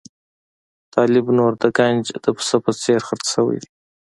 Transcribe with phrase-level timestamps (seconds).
[0.93, 3.69] طالب نور د ګنج د پسه په څېر خرڅ شوی دی.